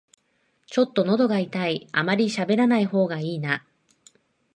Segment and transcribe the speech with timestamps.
[0.65, 3.67] ちょっとのどが痛い、あまりしゃべらない方がいいな